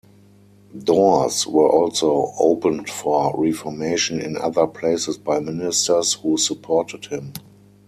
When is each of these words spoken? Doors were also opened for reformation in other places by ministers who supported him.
Doors 0.83 1.45
were 1.45 1.69
also 1.69 2.33
opened 2.39 2.89
for 2.89 3.37
reformation 3.39 4.19
in 4.19 4.35
other 4.35 4.65
places 4.65 5.15
by 5.19 5.39
ministers 5.39 6.13
who 6.13 6.37
supported 6.39 7.05
him. 7.05 7.33